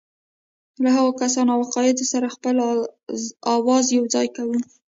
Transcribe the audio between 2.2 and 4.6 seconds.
خپل آواز یوځای کوو.